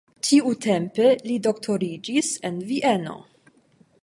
[0.27, 3.19] Tiutempe li doktoriĝis en Vieno.